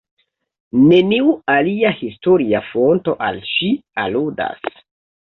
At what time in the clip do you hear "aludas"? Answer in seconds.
4.09-4.71